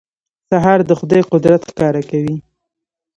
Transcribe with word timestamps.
سهار 0.49 0.79
د 0.89 0.91
خدای 0.99 1.21
قدرت 1.31 1.61
ښکاره 1.69 2.01
کوي. 2.09 2.37